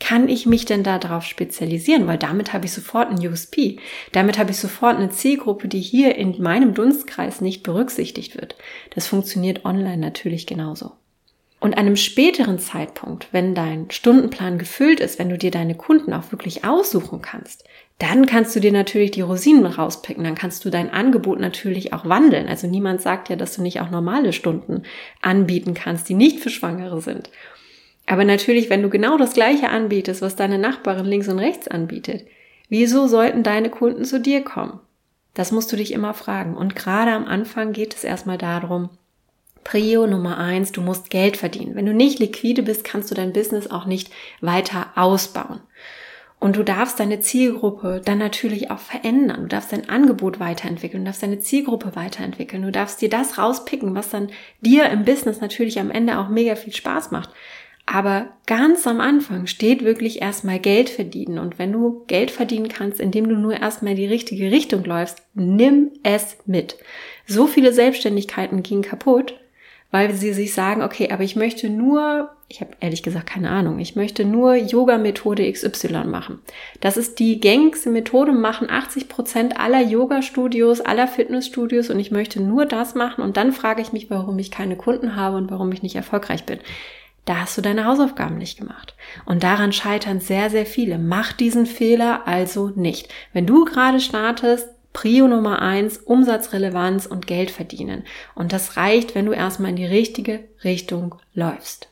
Kann 0.00 0.28
ich 0.28 0.46
mich 0.46 0.64
denn 0.64 0.82
da 0.82 0.98
drauf 0.98 1.24
spezialisieren? 1.24 2.06
Weil 2.06 2.18
damit 2.18 2.54
habe 2.54 2.64
ich 2.64 2.72
sofort 2.72 3.10
ein 3.10 3.24
USP. 3.24 3.78
Damit 4.12 4.38
habe 4.38 4.50
ich 4.50 4.56
sofort 4.56 4.96
eine 4.96 5.10
Zielgruppe, 5.10 5.68
die 5.68 5.80
hier 5.80 6.16
in 6.16 6.42
meinem 6.42 6.74
Dunstkreis 6.74 7.40
nicht 7.40 7.62
berücksichtigt 7.62 8.34
wird. 8.34 8.56
Das 8.94 9.06
funktioniert 9.06 9.64
online 9.64 9.98
natürlich 9.98 10.46
genauso. 10.46 10.92
Und 11.62 11.78
einem 11.78 11.94
späteren 11.94 12.58
Zeitpunkt, 12.58 13.28
wenn 13.30 13.54
dein 13.54 13.88
Stundenplan 13.88 14.58
gefüllt 14.58 14.98
ist, 14.98 15.20
wenn 15.20 15.28
du 15.28 15.38
dir 15.38 15.52
deine 15.52 15.76
Kunden 15.76 16.12
auch 16.12 16.32
wirklich 16.32 16.64
aussuchen 16.64 17.22
kannst, 17.22 17.62
dann 18.00 18.26
kannst 18.26 18.56
du 18.56 18.58
dir 18.58 18.72
natürlich 18.72 19.12
die 19.12 19.20
Rosinen 19.20 19.66
rauspicken, 19.66 20.24
dann 20.24 20.34
kannst 20.34 20.64
du 20.64 20.70
dein 20.70 20.90
Angebot 20.90 21.38
natürlich 21.38 21.92
auch 21.92 22.04
wandeln. 22.04 22.48
Also 22.48 22.66
niemand 22.66 23.00
sagt 23.00 23.28
ja, 23.28 23.36
dass 23.36 23.54
du 23.54 23.62
nicht 23.62 23.80
auch 23.80 23.90
normale 23.90 24.32
Stunden 24.32 24.82
anbieten 25.20 25.72
kannst, 25.72 26.08
die 26.08 26.14
nicht 26.14 26.40
für 26.40 26.50
Schwangere 26.50 27.00
sind. 27.00 27.30
Aber 28.06 28.24
natürlich, 28.24 28.68
wenn 28.68 28.82
du 28.82 28.90
genau 28.90 29.16
das 29.16 29.34
gleiche 29.34 29.68
anbietest, 29.68 30.20
was 30.20 30.34
deine 30.34 30.58
Nachbarin 30.58 31.06
links 31.06 31.28
und 31.28 31.38
rechts 31.38 31.68
anbietet, 31.68 32.26
wieso 32.70 33.06
sollten 33.06 33.44
deine 33.44 33.70
Kunden 33.70 34.04
zu 34.04 34.18
dir 34.18 34.42
kommen? 34.42 34.80
Das 35.34 35.52
musst 35.52 35.70
du 35.70 35.76
dich 35.76 35.92
immer 35.92 36.12
fragen. 36.12 36.56
Und 36.56 36.74
gerade 36.74 37.12
am 37.12 37.26
Anfang 37.26 37.72
geht 37.72 37.94
es 37.94 38.02
erstmal 38.02 38.36
darum, 38.36 38.90
Prio 39.72 40.06
Nummer 40.06 40.36
eins, 40.36 40.70
du 40.70 40.82
musst 40.82 41.08
Geld 41.08 41.38
verdienen. 41.38 41.74
Wenn 41.74 41.86
du 41.86 41.94
nicht 41.94 42.18
liquide 42.18 42.62
bist, 42.62 42.84
kannst 42.84 43.10
du 43.10 43.14
dein 43.14 43.32
Business 43.32 43.70
auch 43.70 43.86
nicht 43.86 44.10
weiter 44.42 44.88
ausbauen. 44.96 45.60
Und 46.38 46.56
du 46.56 46.62
darfst 46.62 47.00
deine 47.00 47.20
Zielgruppe 47.20 48.02
dann 48.04 48.18
natürlich 48.18 48.70
auch 48.70 48.80
verändern. 48.80 49.44
Du 49.44 49.46
darfst 49.46 49.72
dein 49.72 49.88
Angebot 49.88 50.38
weiterentwickeln, 50.38 51.04
du 51.04 51.08
darfst 51.08 51.22
deine 51.22 51.38
Zielgruppe 51.38 51.96
weiterentwickeln. 51.96 52.60
Du 52.60 52.70
darfst 52.70 53.00
dir 53.00 53.08
das 53.08 53.38
rauspicken, 53.38 53.94
was 53.94 54.10
dann 54.10 54.28
dir 54.60 54.90
im 54.90 55.06
Business 55.06 55.40
natürlich 55.40 55.80
am 55.80 55.90
Ende 55.90 56.18
auch 56.18 56.28
mega 56.28 56.54
viel 56.54 56.74
Spaß 56.74 57.10
macht. 57.10 57.30
Aber 57.86 58.28
ganz 58.46 58.86
am 58.86 59.00
Anfang 59.00 59.46
steht 59.46 59.82
wirklich 59.82 60.20
erstmal 60.20 60.58
Geld 60.58 60.90
verdienen. 60.90 61.38
Und 61.38 61.58
wenn 61.58 61.72
du 61.72 62.04
Geld 62.08 62.30
verdienen 62.30 62.68
kannst, 62.68 63.00
indem 63.00 63.26
du 63.26 63.36
nur 63.36 63.58
erstmal 63.58 63.92
in 63.92 63.96
die 63.96 64.06
richtige 64.06 64.50
Richtung 64.50 64.84
läufst, 64.84 65.22
nimm 65.32 65.92
es 66.02 66.36
mit. 66.44 66.76
So 67.26 67.46
viele 67.46 67.72
Selbstständigkeiten 67.72 68.62
gingen 68.62 68.82
kaputt, 68.82 69.38
weil 69.92 70.12
sie 70.14 70.32
sich 70.32 70.54
sagen, 70.54 70.82
okay, 70.82 71.10
aber 71.12 71.22
ich 71.22 71.36
möchte 71.36 71.68
nur, 71.68 72.30
ich 72.48 72.62
habe 72.62 72.72
ehrlich 72.80 73.02
gesagt 73.02 73.26
keine 73.26 73.50
Ahnung, 73.50 73.78
ich 73.78 73.94
möchte 73.94 74.24
nur 74.24 74.54
Yoga-Methode 74.54 75.52
XY 75.52 76.04
machen. 76.06 76.40
Das 76.80 76.96
ist 76.96 77.18
die 77.18 77.38
gängigste 77.38 77.90
Methode, 77.90 78.32
machen 78.32 78.70
80 78.70 79.08
Prozent 79.08 79.60
aller 79.60 79.82
Yoga-Studios, 79.82 80.80
aller 80.80 81.06
Fitnessstudios 81.06 81.90
und 81.90 82.00
ich 82.00 82.10
möchte 82.10 82.42
nur 82.42 82.64
das 82.64 82.94
machen 82.94 83.22
und 83.22 83.36
dann 83.36 83.52
frage 83.52 83.82
ich 83.82 83.92
mich, 83.92 84.10
warum 84.10 84.38
ich 84.38 84.50
keine 84.50 84.76
Kunden 84.76 85.14
habe 85.14 85.36
und 85.36 85.50
warum 85.50 85.70
ich 85.70 85.82
nicht 85.82 85.94
erfolgreich 85.94 86.44
bin. 86.44 86.58
Da 87.26 87.42
hast 87.42 87.56
du 87.56 87.62
deine 87.62 87.84
Hausaufgaben 87.84 88.36
nicht 88.36 88.58
gemacht. 88.58 88.96
Und 89.26 89.44
daran 89.44 89.72
scheitern 89.72 90.18
sehr, 90.18 90.50
sehr 90.50 90.66
viele. 90.66 90.98
Mach 90.98 91.32
diesen 91.32 91.66
Fehler 91.66 92.26
also 92.26 92.72
nicht. 92.74 93.12
Wenn 93.32 93.46
du 93.46 93.64
gerade 93.64 94.00
startest, 94.00 94.68
Prio 94.92 95.26
Nummer 95.26 95.62
eins, 95.62 95.98
Umsatzrelevanz 95.98 97.06
und 97.06 97.26
Geld 97.26 97.50
verdienen. 97.50 98.04
Und 98.34 98.52
das 98.52 98.76
reicht, 98.76 99.14
wenn 99.14 99.26
du 99.26 99.32
erstmal 99.32 99.70
in 99.70 99.76
die 99.76 99.86
richtige 99.86 100.44
Richtung 100.64 101.16
läufst. 101.34 101.88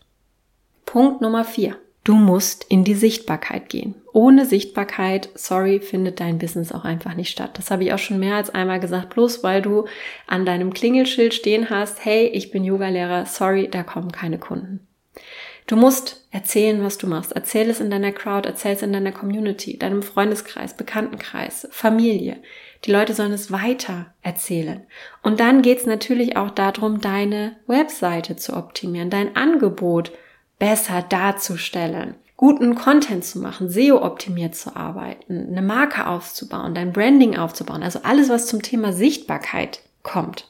Punkt 0.86 1.20
Nummer 1.20 1.44
vier. 1.44 1.76
Du 2.02 2.14
musst 2.14 2.64
in 2.64 2.82
die 2.82 2.94
Sichtbarkeit 2.94 3.68
gehen. 3.68 3.94
Ohne 4.12 4.46
Sichtbarkeit, 4.46 5.28
sorry, 5.34 5.80
findet 5.80 6.18
dein 6.18 6.38
Business 6.38 6.72
auch 6.72 6.84
einfach 6.84 7.14
nicht 7.14 7.30
statt. 7.30 7.50
Das 7.54 7.70
habe 7.70 7.84
ich 7.84 7.92
auch 7.92 7.98
schon 7.98 8.18
mehr 8.18 8.36
als 8.36 8.50
einmal 8.50 8.80
gesagt, 8.80 9.10
bloß 9.10 9.42
weil 9.42 9.60
du 9.60 9.84
an 10.26 10.46
deinem 10.46 10.72
Klingelschild 10.72 11.34
stehen 11.34 11.68
hast, 11.68 12.04
hey, 12.04 12.26
ich 12.26 12.50
bin 12.50 12.64
Yogalehrer, 12.64 13.26
sorry, 13.26 13.68
da 13.70 13.82
kommen 13.82 14.12
keine 14.12 14.38
Kunden. 14.38 14.86
Du 15.66 15.76
musst 15.76 16.26
erzählen, 16.30 16.82
was 16.82 16.98
du 16.98 17.06
machst. 17.06 17.32
Erzähl 17.32 17.70
es 17.70 17.80
in 17.80 17.90
deiner 17.90 18.12
Crowd, 18.12 18.48
erzähl 18.48 18.72
es 18.72 18.82
in 18.82 18.92
deiner 18.92 19.12
Community, 19.12 19.78
deinem 19.78 20.02
Freundeskreis, 20.02 20.76
Bekanntenkreis, 20.76 21.68
Familie. 21.70 22.38
Die 22.84 22.92
Leute 22.92 23.14
sollen 23.14 23.32
es 23.32 23.52
weiter 23.52 24.14
erzählen. 24.22 24.82
Und 25.22 25.40
dann 25.40 25.62
geht 25.62 25.78
es 25.78 25.86
natürlich 25.86 26.36
auch 26.36 26.50
darum, 26.50 27.00
deine 27.00 27.56
Webseite 27.66 28.36
zu 28.36 28.56
optimieren, 28.56 29.10
dein 29.10 29.36
Angebot 29.36 30.12
besser 30.58 31.02
darzustellen, 31.02 32.14
guten 32.36 32.74
Content 32.74 33.24
zu 33.24 33.38
machen, 33.38 33.68
SEO-optimiert 33.68 34.54
zu 34.54 34.74
arbeiten, 34.74 35.48
eine 35.50 35.62
Marke 35.62 36.06
aufzubauen, 36.06 36.74
dein 36.74 36.92
Branding 36.92 37.36
aufzubauen. 37.36 37.82
Also 37.82 38.00
alles, 38.02 38.28
was 38.28 38.46
zum 38.46 38.62
Thema 38.62 38.92
Sichtbarkeit 38.92 39.80
kommt. 40.02 40.48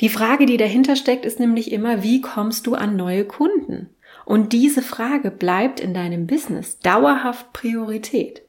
Die 0.00 0.08
Frage, 0.08 0.46
die 0.46 0.56
dahinter 0.56 0.96
steckt, 0.96 1.26
ist 1.26 1.38
nämlich 1.38 1.72
immer, 1.72 2.02
wie 2.02 2.22
kommst 2.22 2.66
du 2.66 2.74
an 2.74 2.96
neue 2.96 3.26
Kunden? 3.26 3.90
Und 4.24 4.52
diese 4.52 4.82
Frage 4.82 5.30
bleibt 5.30 5.80
in 5.80 5.94
deinem 5.94 6.26
Business 6.26 6.78
dauerhaft 6.78 7.52
Priorität. 7.52 8.42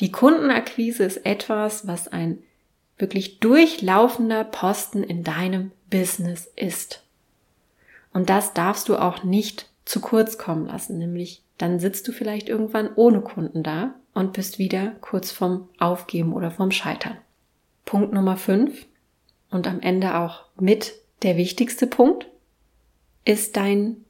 Die 0.00 0.12
Kundenakquise 0.12 1.04
ist 1.04 1.24
etwas, 1.26 1.86
was 1.86 2.08
ein 2.08 2.38
wirklich 2.98 3.40
durchlaufender 3.40 4.44
Posten 4.44 5.02
in 5.02 5.24
deinem 5.24 5.72
Business 5.90 6.50
ist. 6.56 7.02
Und 8.12 8.30
das 8.30 8.54
darfst 8.54 8.88
du 8.88 8.96
auch 8.96 9.24
nicht 9.24 9.68
zu 9.84 10.00
kurz 10.00 10.38
kommen 10.38 10.66
lassen, 10.66 10.98
nämlich 10.98 11.42
dann 11.58 11.78
sitzt 11.78 12.08
du 12.08 12.12
vielleicht 12.12 12.48
irgendwann 12.48 12.90
ohne 12.94 13.20
Kunden 13.20 13.62
da 13.62 13.94
und 14.14 14.32
bist 14.32 14.58
wieder 14.58 14.92
kurz 15.00 15.30
vorm 15.30 15.68
Aufgeben 15.78 16.32
oder 16.32 16.50
vorm 16.50 16.70
Scheitern. 16.70 17.16
Punkt 17.84 18.12
Nummer 18.12 18.36
fünf 18.36 18.86
und 19.50 19.66
am 19.66 19.80
Ende 19.80 20.16
auch 20.16 20.44
mit 20.58 20.94
der 21.22 21.36
wichtigste 21.36 21.86
Punkt 21.86 22.26
ist 23.24 23.56
dein 23.56 24.05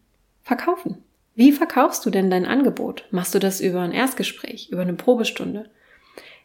Verkaufen. 0.47 1.03
Wie 1.35 1.50
verkaufst 1.50 2.07
du 2.07 2.11
denn 2.11 2.31
dein 2.31 2.47
Angebot? 2.47 3.09
Machst 3.11 3.35
du 3.35 3.41
das 3.41 3.61
über 3.61 3.81
ein 3.81 3.91
Erstgespräch, 3.91 4.69
über 4.71 4.83
eine 4.83 4.95
Probestunde? 4.95 5.69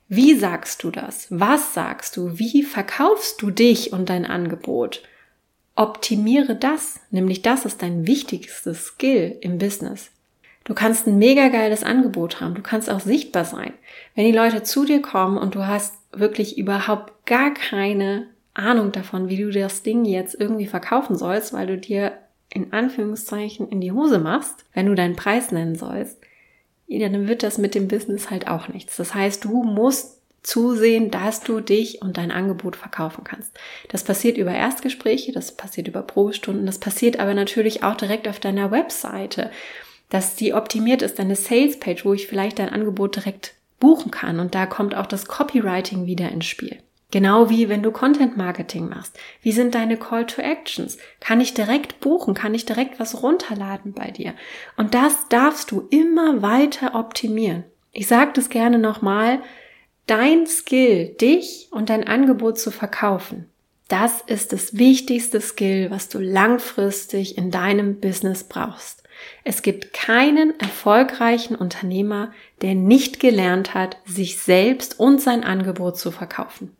Wie 0.08 0.34
sagst 0.34 0.82
du 0.82 0.90
das? 0.90 1.28
Was 1.30 1.76
sagst 1.76 2.18
du? 2.18 2.40
Wie 2.40 2.64
verkaufst 2.64 3.44
du 3.44 3.52
dich 3.52 3.94
und 3.94 4.10
dein 4.10 4.26
Angebot? 4.26 5.04
Optimiere 5.76 6.56
das, 6.56 7.00
nämlich 7.12 7.44
das 7.44 7.64
ist 7.66 7.84
dein 7.84 8.08
wichtigstes 8.08 8.86
Skill 8.86 9.38
im 9.42 9.60
Business. 9.60 10.10
Du 10.64 10.74
kannst 10.74 11.06
ein 11.06 11.20
mega 11.20 11.50
geiles 11.50 11.84
Angebot 11.84 12.42
haben, 12.42 12.56
du 12.56 12.64
kannst 12.64 12.90
auch 12.90 13.02
sichtbar 13.02 13.46
sein. 13.46 13.74
Wenn 14.16 14.26
die 14.26 14.36
Leute 14.36 14.64
zu 14.64 14.84
dir 14.84 15.04
kommen 15.04 15.38
und 15.38 15.54
du 15.54 15.68
hast 15.68 15.94
wirklich 16.12 16.58
überhaupt 16.58 17.28
gar 17.28 17.54
keine 17.54 18.26
Ahnung 18.56 18.92
davon, 18.92 19.30
wie 19.30 19.38
du 19.38 19.52
das 19.52 19.84
Ding 19.84 20.06
jetzt 20.06 20.34
irgendwie 20.34 20.66
verkaufen 20.66 21.16
sollst, 21.16 21.54
weil 21.54 21.68
du 21.68 21.78
dir 21.78 22.14
in 22.54 22.74
Anführungszeichen 22.74 23.70
in 23.70 23.82
die 23.82 23.92
Hose 23.92 24.20
machst, 24.20 24.66
wenn 24.74 24.88
du 24.88 24.96
deinen 24.96 25.16
Preis 25.16 25.52
nennen 25.52 25.76
sollst, 25.76 26.20
dann 26.90 27.28
wird 27.28 27.44
das 27.44 27.58
mit 27.58 27.74
dem 27.74 27.88
Business 27.88 28.30
halt 28.30 28.48
auch 28.48 28.68
nichts. 28.68 28.98
Das 28.98 29.16
heißt, 29.16 29.46
du 29.46 29.64
musst 29.64 30.22
zusehen, 30.44 31.12
dass 31.12 31.42
du 31.42 31.62
dich 31.62 32.02
und 32.02 32.18
dein 32.18 32.32
Angebot 32.32 32.76
verkaufen 32.76 33.24
kannst. 33.24 33.52
Das 33.90 34.04
passiert 34.04 34.38
über 34.38 34.52
Erstgespräche, 34.52 35.32
das 35.32 35.56
passiert 35.56 35.88
über 35.88 36.02
Probestunden, 36.02 36.66
das 36.66 36.80
passiert 36.80 37.20
aber 37.20 37.34
natürlich 37.34 37.84
auch 37.84 37.96
direkt 37.96 38.28
auf 38.28 38.40
deiner 38.40 38.72
Webseite, 38.72 39.52
dass 40.10 40.36
die 40.36 40.54
optimiert 40.54 41.04
ist, 41.04 41.20
deine 41.20 41.36
Salespage, 41.36 42.02
wo 42.04 42.14
ich 42.14 42.28
vielleicht 42.28 42.60
dein 42.60 42.70
Angebot 42.70 43.16
direkt 43.16 43.54
buchen 43.80 44.12
kann 44.12 44.40
und 44.40 44.56
da 44.56 44.66
kommt 44.66 44.96
auch 44.96 45.06
das 45.06 45.26
Copywriting 45.28 46.06
wieder 46.06 46.30
ins 46.30 46.46
Spiel. 46.46 46.80
Genau 47.12 47.50
wie 47.50 47.68
wenn 47.70 47.84
du 47.84 47.92
Content 47.92 48.38
Marketing 48.38 48.90
machst. 48.90 49.18
Wie 49.42 49.52
sind 49.52 49.76
deine 49.76 49.98
Call 49.98 50.26
to 50.26 50.42
Actions? 50.42 50.98
Kann 51.20 51.42
ich 51.42 51.54
direkt 51.54 52.00
buchen? 52.00 52.34
Kann 52.34 52.56
ich 52.56 52.66
direkt 52.66 53.00
was 53.00 53.22
runterladen 53.22 53.94
bei 53.94 54.12
dir? 54.12 54.34
Und 54.78 54.94
das 54.94 55.28
darfst 55.28 55.72
du 55.72 55.88
immer 55.90 56.42
weiter 56.42 56.96
optimieren. 56.96 57.66
Ich 57.92 58.08
sage 58.08 58.32
das 58.34 58.50
gerne 58.50 58.80
nochmal. 58.80 59.40
Dein 60.08 60.48
Skill, 60.48 61.10
dich 61.20 61.68
und 61.72 61.90
dein 61.90 62.08
Angebot 62.08 62.58
zu 62.58 62.72
verkaufen, 62.72 63.48
das 63.92 64.22
ist 64.22 64.54
das 64.54 64.78
wichtigste 64.78 65.42
Skill, 65.42 65.92
was 65.92 66.08
du 66.08 66.20
langfristig 66.20 67.38
in 67.38 67.52
deinem 67.52 68.00
Business 68.00 68.46
brauchst. 68.46 69.04
Es 69.44 69.62
gibt 69.62 69.92
keinen 69.92 70.58
erfolgreichen 70.62 71.56
Unternehmer, 71.56 72.32
der 72.62 72.74
nicht 72.74 73.20
gelernt 73.20 73.74
hat, 73.74 73.98
sich 74.06 74.38
selbst 74.38 74.98
und 74.98 75.22
sein 75.22 75.44
Angebot 75.44 75.98
zu 75.98 76.12
verkaufen. 76.12 76.76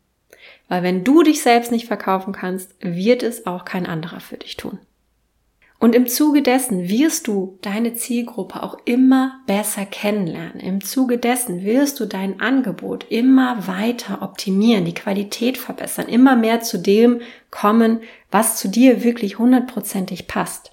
Weil 0.72 0.84
wenn 0.84 1.04
du 1.04 1.22
dich 1.22 1.42
selbst 1.42 1.70
nicht 1.70 1.86
verkaufen 1.86 2.32
kannst, 2.32 2.76
wird 2.80 3.24
es 3.24 3.46
auch 3.46 3.66
kein 3.66 3.86
anderer 3.86 4.22
für 4.22 4.38
dich 4.38 4.56
tun. 4.56 4.80
Und 5.80 5.96
im 5.96 6.08
Zuge 6.08 6.42
dessen 6.42 6.88
wirst 6.88 7.28
du 7.28 7.60
deine 7.62 7.94
Zielgruppe 7.94 8.64
auch 8.64 8.78
immer 8.86 9.42
besser 9.48 9.86
kennenlernen. 9.86 10.62
Im 10.62 10.82
Zuge 10.82 11.18
dessen 11.18 11.66
wirst 11.66 12.00
du 12.00 12.06
dein 12.06 12.40
Angebot 12.40 13.06
immer 13.10 13.68
weiter 13.68 14.22
optimieren, 14.22 14.86
die 14.86 14.94
Qualität 14.94 15.58
verbessern, 15.58 16.08
immer 16.08 16.38
mehr 16.38 16.62
zu 16.62 16.78
dem 16.78 17.20
kommen, 17.50 18.00
was 18.32 18.56
zu 18.56 18.70
dir 18.70 19.04
wirklich 19.04 19.40
hundertprozentig 19.40 20.30
passt. 20.30 20.72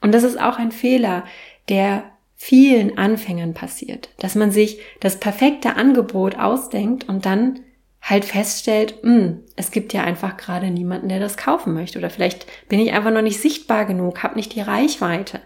Und 0.00 0.14
das 0.14 0.22
ist 0.22 0.40
auch 0.40 0.56
ein 0.56 0.72
Fehler, 0.72 1.24
der 1.68 2.04
vielen 2.34 2.96
Anfängern 2.96 3.52
passiert, 3.52 4.08
dass 4.20 4.36
man 4.36 4.52
sich 4.52 4.80
das 5.00 5.20
perfekte 5.20 5.76
Angebot 5.76 6.38
ausdenkt 6.38 7.06
und 7.10 7.26
dann 7.26 7.60
halt 8.02 8.24
feststellt, 8.24 9.02
mh, 9.02 9.14
hm, 9.14 9.40
es 9.56 9.70
gibt 9.70 9.92
ja 9.92 10.02
einfach 10.02 10.36
gerade 10.36 10.70
niemanden, 10.70 11.08
der 11.08 11.20
das 11.20 11.36
kaufen 11.36 11.72
möchte. 11.72 11.98
Oder 11.98 12.10
vielleicht 12.10 12.46
bin 12.68 12.80
ich 12.80 12.92
einfach 12.92 13.12
noch 13.12 13.22
nicht 13.22 13.40
sichtbar 13.40 13.86
genug, 13.86 14.22
habe 14.22 14.34
nicht 14.34 14.54
die 14.54 14.60
Reichweite. 14.60 15.40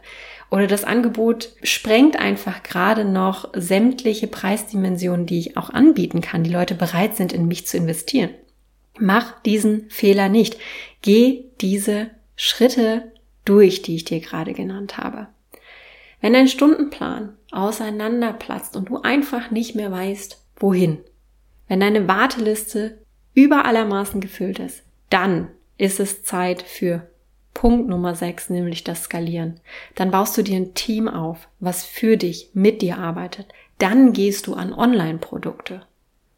Oder 0.51 0.67
das 0.67 0.85
Angebot 0.85 1.51
sprengt 1.63 2.19
einfach 2.19 2.63
gerade 2.63 3.05
noch 3.05 3.51
sämtliche 3.55 4.27
Preisdimensionen, 4.27 5.27
die 5.27 5.39
ich 5.39 5.57
auch 5.57 5.71
anbieten 5.71 6.21
kann, 6.21 6.45
die 6.45 6.53
Leute 6.53 6.75
bereit 6.75 7.17
sind, 7.17 7.33
in 7.33 7.47
mich 7.47 7.67
zu 7.67 7.77
investieren. 7.77 8.31
Mach 8.99 9.41
diesen 9.43 9.91
Fehler 9.91 10.29
nicht. 10.29 10.57
Geh 11.03 11.45
diese 11.61 12.11
Schritte 12.37 13.13
durch, 13.45 13.83
die 13.83 13.97
ich 13.97 14.05
dir 14.05 14.21
gerade 14.21 14.55
genannt 14.55 14.97
habe. 14.97 15.29
Wenn 16.21 16.33
dein 16.33 16.49
Stundenplan 16.49 17.37
auseinanderplatzt 17.51 18.77
und 18.77 18.89
du 18.89 19.03
einfach 19.03 19.51
nicht 19.51 19.75
mehr 19.75 19.93
weißt, 19.93 20.43
wohin, 20.57 20.99
wenn 21.69 21.81
deine 21.81 22.09
Warteliste 22.09 22.99
über 23.35 23.65
allermaßen 23.65 24.21
gefüllt 24.21 24.59
ist, 24.59 24.83
dann 25.11 25.49
ist 25.79 26.01
es 26.01 26.23
Zeit 26.23 26.63
für 26.63 27.09
Punkt 27.55 27.89
Nummer 27.89 28.15
6, 28.15 28.51
nämlich 28.51 28.85
das 28.85 29.05
Skalieren. 29.05 29.61
Dann 29.95 30.11
baust 30.11 30.37
du 30.37 30.43
dir 30.43 30.57
ein 30.57 30.75
Team 30.75 31.09
auf, 31.09 31.49
was 31.59 31.85
für 31.85 32.17
dich, 32.17 32.51
mit 32.53 32.83
dir 32.83 32.99
arbeitet. 32.99 33.47
Dann 33.79 34.13
gehst 34.13 34.47
du 34.47 34.55
an 34.55 34.73
Online-Produkte. 34.73 35.87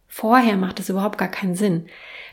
Vorher 0.06 0.56
macht 0.56 0.80
es 0.80 0.88
überhaupt 0.88 1.18
gar 1.18 1.28
keinen 1.28 1.54
Sinn. 1.54 1.86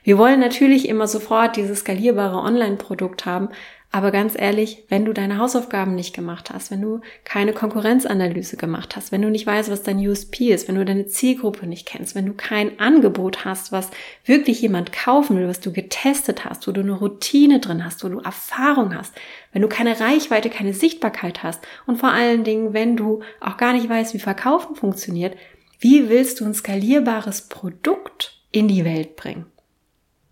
Wir 0.04 0.18
wollen 0.18 0.40
natürlich 0.40 0.88
immer 0.88 1.08
sofort 1.08 1.58
dieses 1.58 1.80
skalierbare 1.80 2.38
Online-Produkt 2.38 3.26
haben, 3.26 3.50
Aber 3.96 4.12
ganz 4.12 4.34
ehrlich, 4.38 4.84
wenn 4.90 5.06
du 5.06 5.14
deine 5.14 5.38
Hausaufgaben 5.38 5.96
nicht 5.96 6.14
gemacht 6.14 6.50
hast, 6.50 6.70
wenn 6.70 6.82
du 6.82 7.00
keine 7.24 7.54
Konkurrenzanalyse 7.54 8.58
gemacht 8.58 8.98
hast, 8.98 9.14
wenn 9.14 9.22
du 9.22 9.30
nicht 9.30 9.48
weißt, 9.48 9.72
was 9.72 9.84
dein 9.84 10.06
USP 10.06 10.52
ist, 10.52 10.68
wenn 10.68 10.76
du 10.76 10.84
deine 10.84 11.08
Zielgruppe 11.08 11.66
nicht 11.66 11.88
kennst, 11.88 12.14
wenn 12.14 12.26
du 12.26 12.34
kein 12.34 12.78
Angebot 12.78 13.46
hast, 13.46 13.72
was 13.72 13.92
wirklich 14.26 14.62
jemand 14.62 14.92
kaufen 14.92 15.38
will, 15.38 15.48
was 15.48 15.62
du 15.62 15.72
getestet 15.72 16.44
hast, 16.44 16.68
wo 16.68 16.74
du 16.74 16.82
eine 16.82 16.92
Routine 16.92 17.62
drin 17.62 17.86
hast, 17.86 18.04
wo 18.04 18.10
du 18.10 18.20
Erfahrung 18.20 18.94
hast, 18.94 19.16
wenn 19.54 19.62
du 19.62 19.70
keine 19.70 19.98
Reichweite, 19.98 20.50
keine 20.50 20.74
Sichtbarkeit 20.74 21.42
hast 21.42 21.66
und 21.86 21.96
vor 21.96 22.10
allen 22.12 22.44
Dingen, 22.44 22.74
wenn 22.74 22.98
du 22.98 23.22
auch 23.40 23.56
gar 23.56 23.72
nicht 23.72 23.88
weißt, 23.88 24.14
wie 24.14 24.20
Verkaufen 24.20 24.76
funktioniert, 24.76 25.38
wie 25.80 26.10
willst 26.10 26.42
du 26.42 26.46
ein 26.46 26.54
skalierbares 26.54 27.44
Produkt 27.48 28.42
in 28.52 28.68
die 28.68 28.84
Welt 28.84 29.16
bringen? 29.16 29.46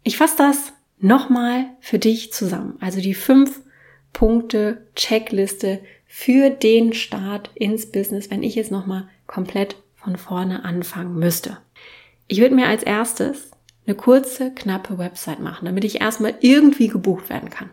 Ich 0.03 0.17
fasse 0.17 0.35
das 0.37 0.73
nochmal 1.03 1.65
für 1.79 1.99
dich 1.99 2.31
zusammen. 2.33 2.77
Also 2.79 3.01
die 3.01 3.13
fünf 3.13 3.61
Punkte 4.13 4.85
Checkliste 4.95 5.79
für 6.07 6.49
den 6.49 6.93
Start 6.93 7.49
ins 7.55 7.91
Business, 7.91 8.29
wenn 8.29 8.43
ich 8.43 8.55
jetzt 8.55 8.71
nochmal 8.71 9.07
komplett 9.27 9.75
von 9.95 10.17
vorne 10.17 10.63
anfangen 10.63 11.17
müsste. 11.17 11.57
Ich 12.27 12.39
würde 12.39 12.55
mir 12.55 12.67
als 12.67 12.83
erstes 12.83 13.51
eine 13.85 13.95
kurze, 13.95 14.51
knappe 14.51 14.97
Website 14.97 15.39
machen, 15.39 15.65
damit 15.65 15.83
ich 15.83 15.99
erstmal 15.99 16.35
irgendwie 16.39 16.87
gebucht 16.87 17.29
werden 17.29 17.49
kann. 17.49 17.69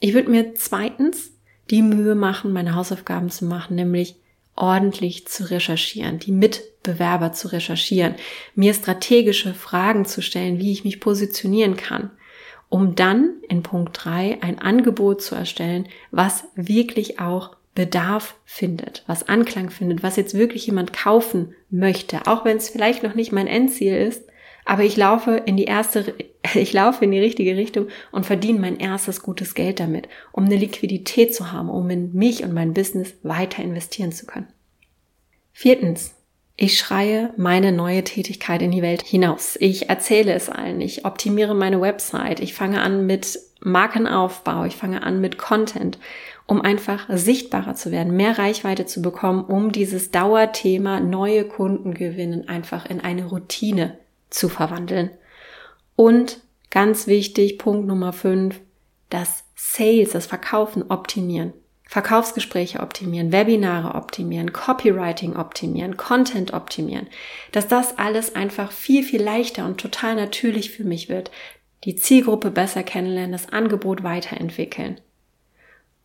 Ich 0.00 0.14
würde 0.14 0.30
mir 0.30 0.54
zweitens 0.54 1.32
die 1.70 1.82
Mühe 1.82 2.14
machen, 2.14 2.52
meine 2.52 2.74
Hausaufgaben 2.74 3.30
zu 3.30 3.44
machen, 3.44 3.76
nämlich 3.76 4.16
ordentlich 4.56 5.28
zu 5.28 5.48
recherchieren, 5.50 6.18
die 6.18 6.32
Mitbewerber 6.32 7.32
zu 7.32 7.48
recherchieren, 7.48 8.16
mir 8.54 8.74
strategische 8.74 9.54
Fragen 9.54 10.04
zu 10.04 10.20
stellen, 10.20 10.58
wie 10.58 10.72
ich 10.72 10.84
mich 10.84 11.00
positionieren 11.00 11.76
kann, 11.76 12.10
um 12.72 12.94
dann 12.94 13.34
in 13.50 13.62
Punkt 13.62 14.02
drei 14.02 14.38
ein 14.40 14.58
Angebot 14.58 15.20
zu 15.20 15.34
erstellen, 15.34 15.88
was 16.10 16.44
wirklich 16.54 17.20
auch 17.20 17.54
Bedarf 17.74 18.34
findet, 18.46 19.04
was 19.06 19.28
Anklang 19.28 19.68
findet, 19.68 20.02
was 20.02 20.16
jetzt 20.16 20.32
wirklich 20.32 20.64
jemand 20.64 20.94
kaufen 20.94 21.54
möchte, 21.68 22.26
auch 22.26 22.46
wenn 22.46 22.56
es 22.56 22.70
vielleicht 22.70 23.02
noch 23.02 23.14
nicht 23.14 23.30
mein 23.30 23.46
Endziel 23.46 23.94
ist, 23.94 24.24
aber 24.64 24.84
ich 24.84 24.96
laufe 24.96 25.32
in 25.32 25.58
die 25.58 25.66
erste, 25.66 26.14
ich 26.54 26.72
laufe 26.72 27.04
in 27.04 27.10
die 27.10 27.20
richtige 27.20 27.58
Richtung 27.58 27.88
und 28.10 28.24
verdiene 28.24 28.60
mein 28.60 28.78
erstes 28.78 29.20
gutes 29.20 29.54
Geld 29.54 29.78
damit, 29.78 30.08
um 30.32 30.46
eine 30.46 30.56
Liquidität 30.56 31.34
zu 31.34 31.52
haben, 31.52 31.68
um 31.68 31.90
in 31.90 32.14
mich 32.14 32.42
und 32.42 32.54
mein 32.54 32.72
Business 32.72 33.12
weiter 33.22 33.62
investieren 33.62 34.12
zu 34.12 34.24
können. 34.24 34.48
Viertens, 35.52 36.14
ich 36.56 36.78
schreie 36.78 37.32
meine 37.36 37.72
neue 37.72 38.04
Tätigkeit 38.04 38.62
in 38.62 38.70
die 38.70 38.82
Welt 38.82 39.02
hinaus. 39.02 39.56
Ich 39.58 39.88
erzähle 39.88 40.34
es 40.34 40.48
allen. 40.48 40.80
Ich 40.80 41.04
optimiere 41.04 41.54
meine 41.54 41.80
Website. 41.80 42.40
Ich 42.40 42.54
fange 42.54 42.82
an 42.82 43.06
mit 43.06 43.38
Markenaufbau. 43.60 44.64
Ich 44.64 44.76
fange 44.76 45.02
an 45.02 45.20
mit 45.20 45.38
Content, 45.38 45.98
um 46.46 46.60
einfach 46.60 47.06
sichtbarer 47.08 47.74
zu 47.74 47.90
werden, 47.90 48.16
mehr 48.16 48.38
Reichweite 48.38 48.84
zu 48.86 49.00
bekommen, 49.00 49.44
um 49.44 49.72
dieses 49.72 50.10
Dauerthema 50.10 51.00
neue 51.00 51.44
Kunden 51.44 51.94
gewinnen 51.94 52.48
einfach 52.48 52.88
in 52.88 53.00
eine 53.00 53.26
Routine 53.26 53.98
zu 54.28 54.48
verwandeln. 54.48 55.10
Und 55.96 56.40
ganz 56.70 57.06
wichtig, 57.06 57.58
Punkt 57.58 57.86
Nummer 57.86 58.12
fünf, 58.12 58.60
das 59.08 59.44
Sales, 59.54 60.10
das 60.10 60.26
Verkaufen 60.26 60.90
optimieren. 60.90 61.52
Verkaufsgespräche 61.92 62.80
optimieren, 62.80 63.32
Webinare 63.32 63.94
optimieren, 63.96 64.54
Copywriting 64.54 65.36
optimieren, 65.36 65.98
Content 65.98 66.54
optimieren, 66.54 67.06
dass 67.52 67.68
das 67.68 67.98
alles 67.98 68.34
einfach 68.34 68.72
viel, 68.72 69.02
viel 69.04 69.22
leichter 69.22 69.66
und 69.66 69.78
total 69.78 70.14
natürlich 70.14 70.70
für 70.70 70.84
mich 70.84 71.10
wird, 71.10 71.30
die 71.84 71.94
Zielgruppe 71.94 72.50
besser 72.50 72.82
kennenlernen, 72.82 73.32
das 73.32 73.52
Angebot 73.52 74.02
weiterentwickeln. 74.02 75.02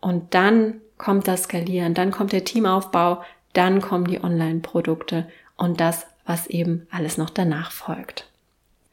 Und 0.01 0.33
dann 0.33 0.81
kommt 0.97 1.25
das 1.29 1.43
Skalieren, 1.43 1.93
dann 1.93 2.11
kommt 2.11 2.33
der 2.33 2.43
Teamaufbau, 2.43 3.23
dann 3.53 3.79
kommen 3.79 4.07
die 4.07 4.21
Online-Produkte 4.21 5.29
und 5.55 5.79
das, 5.79 6.05
was 6.25 6.47
eben 6.47 6.85
alles 6.91 7.17
noch 7.17 7.29
danach 7.29 7.71
folgt. 7.71 8.29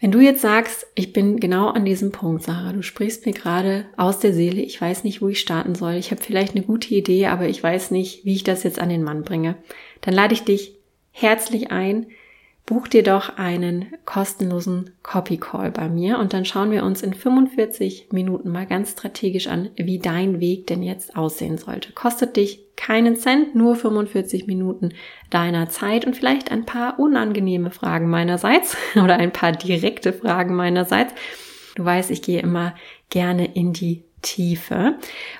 Wenn 0.04 0.10
du 0.10 0.20
jetzt 0.20 0.42
sagst, 0.42 0.86
ich 0.94 1.14
bin 1.14 1.40
genau 1.40 1.68
an 1.68 1.86
diesem 1.86 2.12
Punkt, 2.12 2.42
Sarah, 2.42 2.74
du 2.74 2.82
sprichst 2.82 3.24
mir 3.24 3.32
gerade 3.32 3.86
aus 3.96 4.18
der 4.18 4.34
Seele, 4.34 4.60
ich 4.60 4.78
weiß 4.78 5.02
nicht, 5.02 5.22
wo 5.22 5.28
ich 5.28 5.40
starten 5.40 5.74
soll, 5.74 5.94
ich 5.94 6.10
habe 6.10 6.22
vielleicht 6.22 6.54
eine 6.54 6.62
gute 6.62 6.94
Idee, 6.94 7.28
aber 7.28 7.48
ich 7.48 7.62
weiß 7.62 7.90
nicht, 7.90 8.22
wie 8.26 8.34
ich 8.34 8.44
das 8.44 8.64
jetzt 8.64 8.78
an 8.78 8.90
den 8.90 9.02
Mann 9.02 9.22
bringe, 9.22 9.56
dann 10.02 10.12
lade 10.12 10.34
ich 10.34 10.42
dich 10.42 10.76
herzlich 11.10 11.70
ein, 11.70 12.08
buch 12.66 12.88
dir 12.88 13.02
doch 13.02 13.36
einen 13.36 13.92
kostenlosen 14.06 14.90
Copy 15.02 15.36
Call 15.36 15.70
bei 15.70 15.88
mir 15.88 16.18
und 16.18 16.32
dann 16.32 16.46
schauen 16.46 16.70
wir 16.70 16.84
uns 16.84 17.02
in 17.02 17.12
45 17.12 18.08
Minuten 18.10 18.50
mal 18.50 18.66
ganz 18.66 18.92
strategisch 18.92 19.48
an, 19.48 19.70
wie 19.76 19.98
dein 19.98 20.40
Weg 20.40 20.66
denn 20.66 20.82
jetzt 20.82 21.14
aussehen 21.16 21.58
sollte. 21.58 21.92
Kostet 21.92 22.36
dich 22.36 22.64
keinen 22.76 23.16
Cent, 23.16 23.54
nur 23.54 23.76
45 23.76 24.46
Minuten 24.46 24.94
deiner 25.28 25.68
Zeit 25.68 26.06
und 26.06 26.16
vielleicht 26.16 26.50
ein 26.50 26.64
paar 26.64 26.98
unangenehme 26.98 27.70
Fragen 27.70 28.08
meinerseits 28.08 28.76
oder 28.94 29.16
ein 29.16 29.32
paar 29.32 29.52
direkte 29.52 30.12
Fragen 30.12 30.54
meinerseits. 30.54 31.12
Du 31.76 31.84
weißt, 31.84 32.10
ich 32.10 32.22
gehe 32.22 32.40
immer 32.40 32.74
gerne 33.10 33.44
in 33.54 33.72
die 33.72 34.04
Tiefe. 34.22 34.96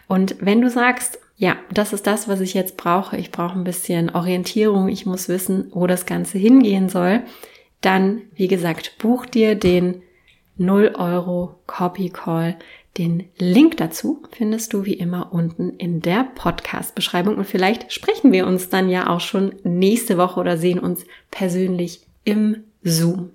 Und 0.09 0.37
wenn 0.41 0.61
du 0.61 0.69
sagst, 0.69 1.19
ja, 1.37 1.57
das 1.73 1.93
ist 1.93 2.07
das, 2.07 2.29
was 2.29 2.41
ich 2.41 2.55
jetzt 2.55 2.77
brauche. 2.77 3.17
Ich 3.17 3.31
brauche 3.31 3.59
ein 3.59 3.65
bisschen 3.65 4.11
Orientierung. 4.11 4.89
Ich 4.89 5.05
muss 5.05 5.29
wissen, 5.29 5.69
wo 5.73 5.87
das 5.87 6.07
Ganze 6.07 6.39
hingehen 6.39 6.89
soll. 6.89 7.23
Dann, 7.81 8.23
wie 8.35 8.49
gesagt, 8.49 8.97
buch 8.99 9.27
dir 9.27 9.57
den 9.57 10.03
0 10.57 10.95
Euro 10.97 11.57
Copy 11.67 12.11
Call. 12.11 12.57
Den 12.97 13.25
Link 13.39 13.77
dazu 13.79 14.23
findest 14.31 14.73
du 14.73 14.85
wie 14.85 14.95
immer 14.95 15.33
unten 15.33 15.71
in 15.71 16.01
der 16.01 16.29
Podcast-Beschreibung 16.37 17.37
und 17.37 17.45
vielleicht 17.45 17.93
sprechen 17.93 18.31
wir 18.31 18.47
uns 18.47 18.69
dann 18.69 18.89
ja 18.89 19.09
auch 19.09 19.19
schon 19.19 19.57
nächste 19.65 20.17
Woche 20.17 20.39
oder 20.39 20.57
sehen 20.57 20.79
uns 20.79 21.05
persönlich 21.33 22.03
im 22.23 22.63
Zoom. 22.85 23.31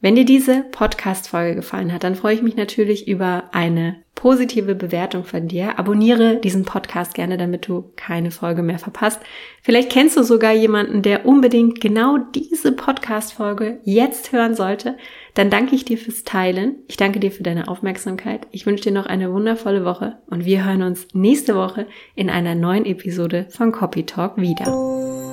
Wenn 0.00 0.14
dir 0.14 0.26
diese 0.26 0.62
Podcast-Folge 0.62 1.54
gefallen 1.54 1.92
hat, 1.92 2.04
dann 2.04 2.16
freue 2.16 2.34
ich 2.34 2.42
mich 2.42 2.54
natürlich 2.54 3.08
über 3.08 3.44
eine 3.52 3.96
positive 4.14 4.74
Bewertung 4.74 5.24
von 5.24 5.48
dir. 5.48 5.78
Abonniere 5.78 6.36
diesen 6.36 6.64
Podcast 6.64 7.14
gerne, 7.14 7.38
damit 7.38 7.68
du 7.68 7.92
keine 7.96 8.30
Folge 8.30 8.62
mehr 8.62 8.78
verpasst. 8.78 9.20
Vielleicht 9.62 9.90
kennst 9.90 10.16
du 10.16 10.22
sogar 10.22 10.52
jemanden, 10.52 11.02
der 11.02 11.24
unbedingt 11.24 11.80
genau 11.80 12.18
diese 12.18 12.72
Podcast-Folge 12.72 13.78
jetzt 13.84 14.32
hören 14.32 14.54
sollte. 14.54 14.96
Dann 15.34 15.50
danke 15.50 15.74
ich 15.74 15.84
dir 15.84 15.96
fürs 15.96 16.24
Teilen. 16.24 16.76
Ich 16.88 16.96
danke 16.96 17.20
dir 17.20 17.30
für 17.30 17.42
deine 17.42 17.68
Aufmerksamkeit. 17.68 18.46
Ich 18.50 18.66
wünsche 18.66 18.84
dir 18.84 18.92
noch 18.92 19.06
eine 19.06 19.32
wundervolle 19.32 19.84
Woche 19.84 20.18
und 20.26 20.44
wir 20.44 20.64
hören 20.64 20.82
uns 20.82 21.08
nächste 21.14 21.54
Woche 21.54 21.86
in 22.14 22.28
einer 22.28 22.54
neuen 22.54 22.84
Episode 22.84 23.46
von 23.50 23.72
Copy 23.72 24.04
Talk 24.04 24.38
wieder. 24.38 25.25